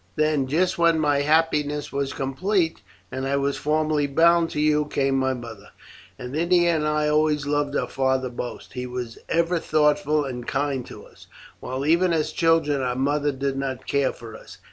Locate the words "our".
7.75-7.85, 12.81-12.95